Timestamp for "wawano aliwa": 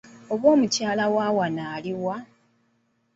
1.15-2.15